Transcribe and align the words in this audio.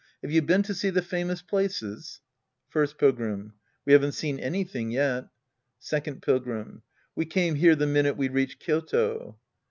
Have 0.23 0.31
you 0.31 0.41
been 0.41 0.63
to 0.63 0.73
see 0.73 0.89
the 0.89 1.03
famous 1.03 1.43
places? 1.43 2.21
First 2.69 2.97
Pilgrim. 2.97 3.53
We 3.85 3.93
haven't 3.93 4.13
seen 4.13 4.39
anything 4.39 4.89
yet. 4.89 5.27
Second 5.77 6.23
Pilgrim. 6.23 6.81
We 7.15 7.27
came 7.27 7.53
here 7.53 7.75
the 7.75 7.85
minute 7.85 8.17
we 8.17 8.27
reached 8.27 8.59
Kyoto. 8.59 9.37